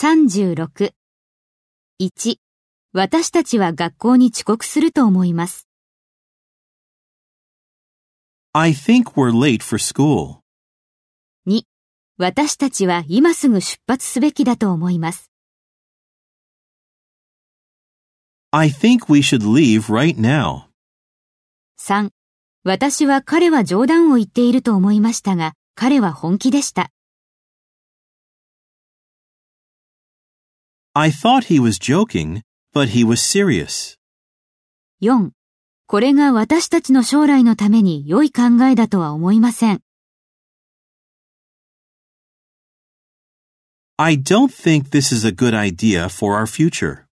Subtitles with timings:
[0.00, 0.92] 36。
[2.00, 2.36] 1、
[2.92, 5.66] 私たちは学校に遅刻すると思います。
[8.52, 10.36] I think we're late for school.
[11.48, 11.62] 2、
[12.16, 15.32] 私たちは今すぐ出発すべきだと思います。
[18.52, 20.66] I think we should leave right now.
[21.80, 22.10] 3、
[22.62, 26.92] 私は彼は冗談を言っていると思いましたが、彼は本気でした。
[30.97, 32.41] I thought he was joking,
[32.73, 33.97] but he was serious.
[35.01, 35.31] 4、
[35.87, 39.81] これが私たちの将来のために良い考えだとは思いません。
[43.97, 47.05] I don't think this is a good idea for our future.